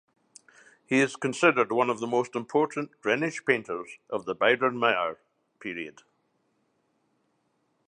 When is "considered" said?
1.15-1.71